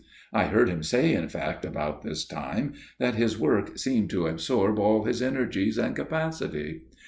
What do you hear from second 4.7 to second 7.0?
all his energies and capacity.